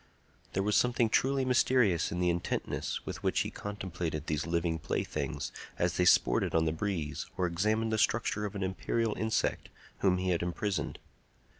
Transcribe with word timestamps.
There 0.53 0.63
was 0.63 0.75
something 0.75 1.11
truly 1.11 1.45
mysterious 1.45 2.11
in 2.11 2.19
the 2.19 2.31
intentness 2.31 3.05
with 3.05 3.21
which 3.21 3.41
he 3.41 3.51
contemplated 3.51 4.25
these 4.25 4.47
living 4.47 4.79
playthings 4.79 5.51
as 5.77 5.97
they 5.97 6.05
sported 6.05 6.55
on 6.55 6.65
the 6.65 6.71
breeze 6.71 7.27
or 7.37 7.45
examined 7.45 7.93
the 7.93 7.99
structure 7.99 8.43
of 8.43 8.55
an 8.55 8.63
imperial 8.63 9.15
insect 9.15 9.69
whom 9.99 10.17
he 10.17 10.31
had 10.31 10.41
imprisoned. 10.41 10.97